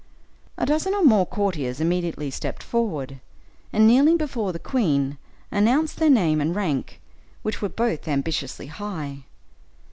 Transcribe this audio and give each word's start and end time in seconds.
A 0.57 0.65
dozen 0.65 0.95
or 0.95 1.03
more 1.03 1.27
courtiers 1.27 1.79
immediately 1.79 2.31
stepped 2.31 2.63
forward, 2.63 3.19
and 3.71 3.85
kneeling 3.85 4.17
before 4.17 4.51
the 4.51 4.57
queen, 4.57 5.19
announced 5.51 5.97
their 5.99 6.09
name 6.09 6.41
and 6.41 6.55
rank, 6.55 6.99
which 7.43 7.61
were 7.61 7.69
both 7.69 8.07
ambitiously 8.07 8.65
high. 8.65 9.25